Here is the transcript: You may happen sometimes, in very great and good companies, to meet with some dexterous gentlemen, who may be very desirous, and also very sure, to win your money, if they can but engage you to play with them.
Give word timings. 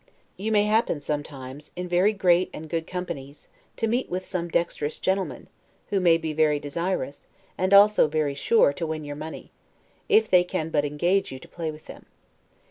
You 0.35 0.51
may 0.51 0.63
happen 0.63 0.99
sometimes, 0.99 1.69
in 1.75 1.87
very 1.87 2.11
great 2.11 2.49
and 2.53 2.67
good 2.67 2.87
companies, 2.87 3.47
to 3.77 3.85
meet 3.85 4.09
with 4.09 4.25
some 4.25 4.47
dexterous 4.47 4.97
gentlemen, 4.97 5.45
who 5.89 5.99
may 5.99 6.17
be 6.17 6.33
very 6.33 6.59
desirous, 6.59 7.27
and 7.55 7.71
also 7.71 8.07
very 8.07 8.33
sure, 8.33 8.73
to 8.73 8.87
win 8.87 9.05
your 9.05 9.15
money, 9.15 9.51
if 10.09 10.27
they 10.27 10.43
can 10.43 10.69
but 10.69 10.85
engage 10.85 11.31
you 11.31 11.37
to 11.37 11.47
play 11.47 11.69
with 11.69 11.85
them. 11.85 12.07